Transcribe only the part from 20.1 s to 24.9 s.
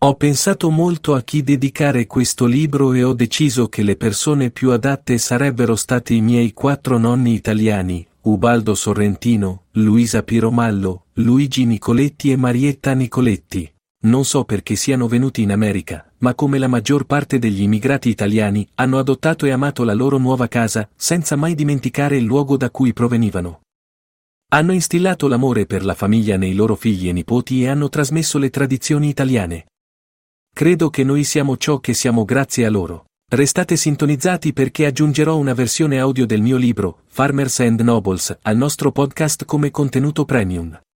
nuova casa, senza mai dimenticare il luogo da cui provenivano. Hanno